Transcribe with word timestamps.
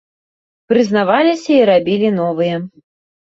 Прызнаваліся 0.71 1.51
і 1.55 1.59
рабілі 1.71 2.09
новыя. 2.19 2.55